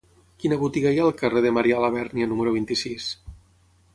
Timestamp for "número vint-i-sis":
2.31-3.13